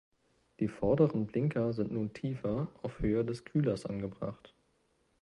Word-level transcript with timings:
Die 0.59 0.67
vorderen 0.67 1.27
Blinker 1.27 1.73
sind 1.73 1.91
nun 1.91 2.11
tiefer, 2.11 2.69
auf 2.81 3.01
Höhe 3.01 3.23
des 3.23 3.45
Kühlers 3.45 3.85
angebracht. 3.85 4.51